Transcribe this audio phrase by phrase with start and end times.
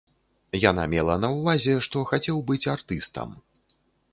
[0.69, 3.29] Яна мела на ўвазе, што хацеў быць артыстам.